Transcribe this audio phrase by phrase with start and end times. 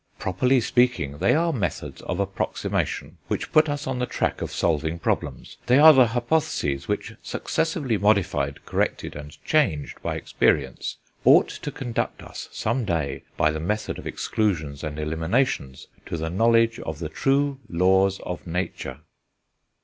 [0.17, 4.97] Properly speaking, they are methods of approximation which put us on the track of solving
[4.97, 11.71] problems; they are the hypotheses which, successively modified, corrected, and changed, by experience, ought to
[11.71, 16.97] conduct us, some day, by the method of exclusions and eliminations, to the knowledge of
[16.97, 19.01] the true laws of nature."